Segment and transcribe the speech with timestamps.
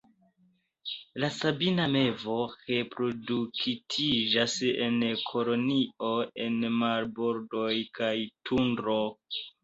[1.23, 2.37] La Sabina mevo
[2.69, 8.11] reproduktiĝas en kolonioj en marbordoj kaj
[8.51, 8.97] tundro.